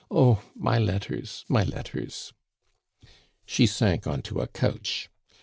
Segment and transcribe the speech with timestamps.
[0.09, 2.33] Oh, my letters, my letters!"
[3.45, 5.09] She sank on to a couch.